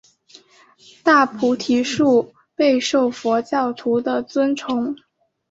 [1.03, 4.95] 大菩提树备受佛教徒的尊崇。